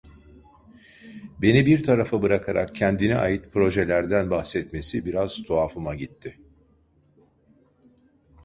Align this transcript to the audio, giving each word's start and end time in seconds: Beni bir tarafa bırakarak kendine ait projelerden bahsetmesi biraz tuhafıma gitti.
Beni 1.41 1.63
bir 1.65 1.83
tarafa 1.83 2.21
bırakarak 2.21 2.75
kendine 2.75 3.15
ait 3.17 3.51
projelerden 3.53 4.29
bahsetmesi 4.31 5.05
biraz 5.05 5.43
tuhafıma 5.43 5.95
gitti. 5.95 6.37